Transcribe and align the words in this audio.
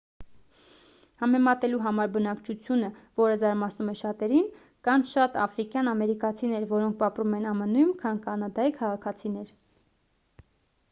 համեմատելու 1.23 1.81
համար 1.87 2.07
բնակչությունը 2.13 2.87
որը 3.19 3.35
զարմացնում 3.41 3.91
է 3.91 3.93
շատերին 3.99 4.47
կան 4.87 5.05
շատ 5.11 5.37
աֆրիկյան 5.43 5.91
ամերիկացիներ 5.91 6.65
որոնք 6.71 7.03
ապրում 7.09 7.35
են 7.41 7.45
ամն-ում 7.51 7.91
քան 8.05 8.23
կանադայի 8.23 8.73
քաղաքացիներ 8.79 9.53